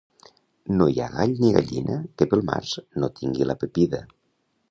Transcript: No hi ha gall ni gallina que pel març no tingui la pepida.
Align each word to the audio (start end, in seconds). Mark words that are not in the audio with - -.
No 0.77 0.85
hi 0.91 0.95
ha 1.01 1.09
gall 1.15 1.33
ni 1.43 1.51
gallina 1.57 1.99
que 2.21 2.27
pel 2.31 2.43
març 2.49 2.73
no 3.03 3.11
tingui 3.19 3.49
la 3.51 3.59
pepida. 3.65 4.01